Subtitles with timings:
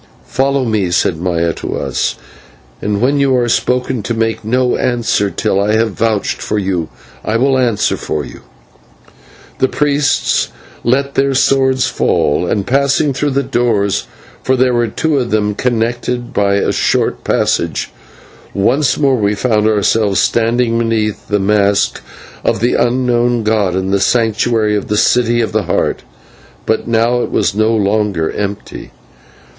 [0.25, 2.15] "Follow me," said Maya to us,
[2.81, 6.89] "and when you are spoken to make no answer till I have vouched for you.
[7.23, 8.39] I will answer for you."
[9.59, 10.47] The priests
[10.83, 14.07] let their swords fall, and, passing through the doors
[14.41, 17.91] for there were two of them connected by a short passage
[18.55, 22.01] once more we found ourselves standing beneath the mask
[22.43, 26.01] of the Unknown god in the Sanctuary of the City of the Heart.
[26.65, 28.89] But now it was no longer empty.